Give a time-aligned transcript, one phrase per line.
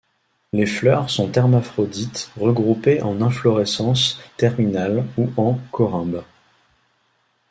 [0.51, 6.23] Les fleurs sont hermaphrodites regroupées en inflorescence terminale ou en corymbes.